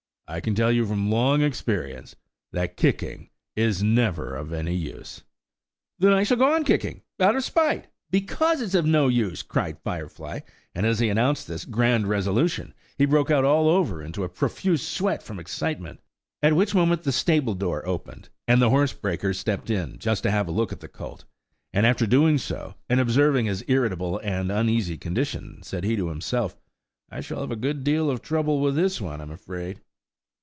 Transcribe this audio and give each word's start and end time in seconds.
I 0.27 0.39
can 0.39 0.55
tell 0.55 0.71
you 0.71 0.85
from 0.85 1.11
long 1.11 1.41
experience, 1.41 2.15
that 2.53 2.77
kicking 2.77 3.29
is 3.57 3.83
never 3.83 4.33
of 4.37 4.53
any 4.53 4.73
use." 4.73 5.23
"Then 5.99 6.13
I 6.13 6.23
shall 6.23 6.37
go 6.37 6.53
on 6.55 6.63
kicking, 6.63 7.01
out 7.19 7.35
of 7.35 7.43
spite, 7.43 7.87
because 8.11 8.61
it's 8.61 8.73
of 8.73 8.85
no 8.85 9.09
use," 9.09 9.41
cried 9.43 9.79
Firefly; 9.83 10.39
and 10.73 10.85
as 10.85 10.99
he 10.99 11.09
announced 11.09 11.49
this 11.49 11.65
grand 11.65 12.07
resolution, 12.07 12.73
he 12.97 13.03
broke 13.03 13.29
out 13.29 13.43
all 13.43 13.67
over 13.67 14.01
into 14.01 14.23
a 14.23 14.29
profuse 14.29 14.87
sweat 14.87 15.21
from 15.21 15.37
excitement. 15.37 15.99
At 16.41 16.55
which 16.55 16.73
moment 16.73 17.03
the 17.03 17.11
stable 17.11 17.53
door 17.53 17.85
opened, 17.85 18.29
and 18.47 18.61
the 18.61 18.69
horsebreaker 18.69 19.33
stepped 19.33 19.69
in, 19.69 19.99
just 19.99 20.23
to 20.23 20.31
have 20.31 20.47
a 20.47 20.51
look 20.51 20.71
at 20.71 20.79
the 20.79 20.87
colt; 20.87 21.25
and 21.73 21.85
after 21.85 22.07
doing 22.07 22.37
so, 22.37 22.75
and 22.87 23.01
observing 23.01 23.47
his 23.47 23.65
irritable 23.67 24.17
and 24.19 24.49
uneasy 24.49 24.97
condition, 24.97 25.61
said 25.61 25.83
he 25.83 25.97
to 25.97 26.07
himself, 26.07 26.55
"I 27.09 27.19
shall 27.19 27.41
have 27.41 27.51
a 27.51 27.57
good 27.57 27.83
deal 27.83 28.09
of 28.09 28.21
trouble 28.21 28.61
with 28.61 28.75
this 28.75 29.01
one, 29.01 29.19
I'm 29.19 29.29
afraid." 29.31 29.81